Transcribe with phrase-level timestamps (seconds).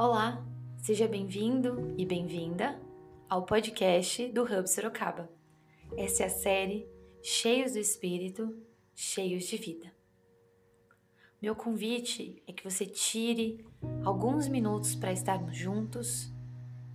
[0.00, 2.80] Olá, seja bem-vindo e bem-vinda
[3.28, 5.28] ao podcast do Hub Sorocaba.
[5.96, 6.88] Essa é a série
[7.20, 8.56] Cheios do Espírito,
[8.94, 9.92] Cheios de Vida.
[11.42, 13.66] Meu convite é que você tire
[14.04, 16.32] alguns minutos para estarmos juntos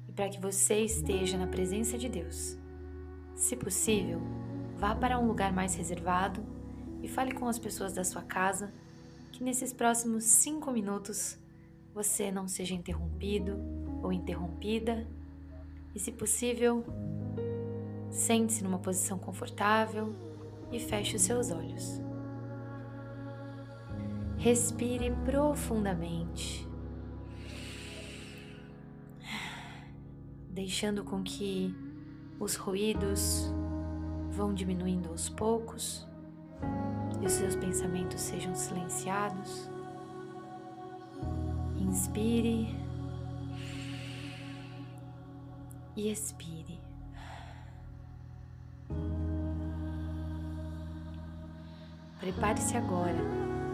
[0.08, 2.58] e para que você esteja na presença de Deus.
[3.36, 4.22] Se possível,
[4.78, 6.42] vá para um lugar mais reservado
[7.02, 8.74] e fale com as pessoas da sua casa,
[9.34, 11.43] que nesses próximos cinco minutos
[11.94, 13.58] você não seja interrompido
[14.02, 15.08] ou interrompida
[15.94, 16.84] e, se possível,
[18.10, 20.14] sente-se numa posição confortável
[20.72, 22.02] e feche os seus olhos.
[24.38, 26.68] Respire profundamente,
[30.50, 31.74] deixando com que
[32.40, 33.54] os ruídos
[34.32, 36.06] vão diminuindo aos poucos
[37.22, 39.73] e os seus pensamentos sejam silenciados.
[41.94, 42.76] Inspire
[45.96, 46.82] e expire.
[52.20, 53.20] Prepare-se agora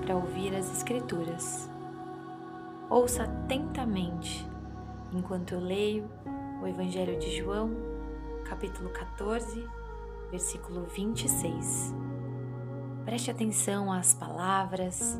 [0.02, 1.70] para ouvir as Escrituras.
[2.90, 4.46] Ouça atentamente
[5.14, 6.12] enquanto eu leio
[6.62, 7.72] o Evangelho de João,
[8.44, 9.66] capítulo 14,
[10.30, 11.96] versículo 26.
[13.06, 15.18] Preste atenção às palavras,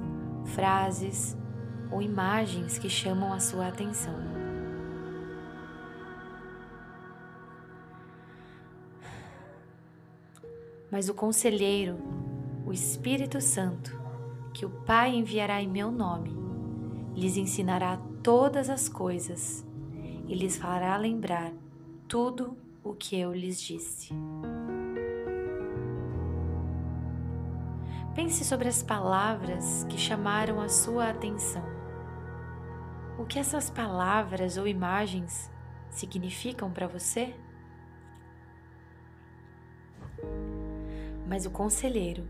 [0.48, 1.39] frases
[1.92, 4.14] ou imagens que chamam a sua atenção.
[10.92, 11.98] Mas o conselheiro,
[12.66, 14.00] o Espírito Santo,
[14.54, 16.36] que o Pai enviará em meu nome,
[17.16, 19.66] lhes ensinará todas as coisas
[20.28, 21.52] e lhes fará lembrar
[22.08, 24.10] tudo o que eu lhes disse.
[28.16, 31.79] Pense sobre as palavras que chamaram a sua atenção
[33.20, 35.52] o que essas palavras ou imagens
[35.92, 37.36] significam para você?
[41.28, 42.26] Mas o conselheiro,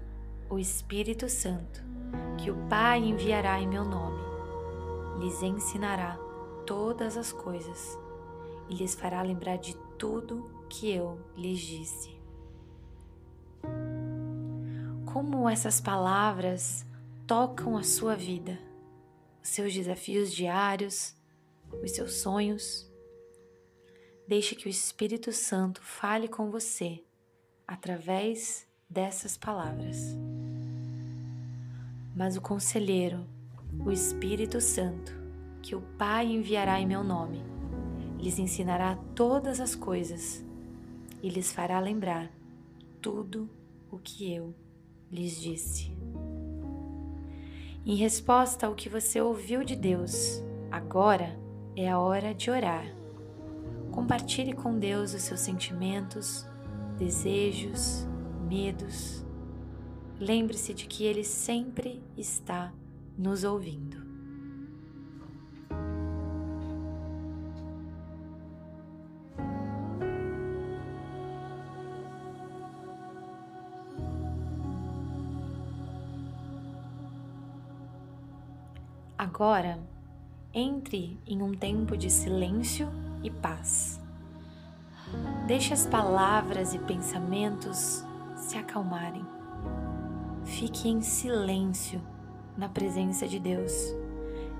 [0.50, 1.84] o Espírito Santo,
[2.40, 4.20] que o Pai enviará em meu nome,
[5.20, 6.18] lhes ensinará
[6.66, 7.98] todas as coisas
[8.68, 12.20] e lhes fará lembrar de tudo que eu lhes disse.
[15.06, 16.84] Como essas palavras
[17.28, 18.69] tocam a sua vida?
[19.50, 21.16] Seus desafios diários,
[21.84, 22.90] os seus sonhos.
[24.28, 27.04] Deixe que o Espírito Santo fale com você
[27.68, 30.16] através dessas palavras.
[32.16, 33.26] Mas o conselheiro,
[33.86, 35.14] o Espírito Santo,
[35.62, 37.42] que o Pai enviará em meu nome,
[38.18, 40.44] lhes ensinará todas as coisas
[41.22, 42.32] e lhes fará lembrar
[43.02, 43.50] tudo
[43.90, 44.54] o que eu
[45.12, 45.92] lhes disse.
[47.86, 51.40] Em resposta ao que você ouviu de Deus, agora
[51.76, 52.86] é a hora de orar.
[53.92, 56.46] Compartilhe com Deus os seus sentimentos,
[56.98, 58.06] desejos,
[58.48, 59.26] medos.
[60.20, 62.74] Lembre-se de que Ele sempre está
[63.18, 64.09] nos ouvindo.
[79.20, 79.78] Agora,
[80.54, 82.88] entre em um tempo de silêncio
[83.22, 84.00] e paz.
[85.46, 88.02] Deixe as palavras e pensamentos
[88.38, 89.26] se acalmarem.
[90.46, 92.02] Fique em silêncio
[92.56, 93.94] na presença de Deus.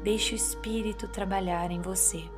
[0.04, 2.30] Deixe o Espírito trabalhar em você.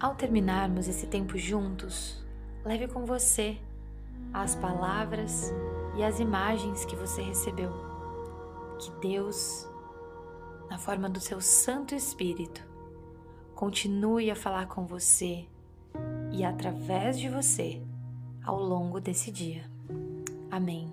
[0.00, 2.24] Ao terminarmos esse tempo juntos,
[2.64, 3.58] leve com você
[4.32, 5.52] as palavras
[5.94, 7.70] e as imagens que você recebeu.
[8.78, 9.68] Que Deus,
[10.70, 12.69] na forma do seu Santo Espírito,
[13.60, 15.44] continue a falar com você
[16.32, 17.82] e através de você
[18.42, 19.70] ao longo desse dia.
[20.50, 20.90] Amém.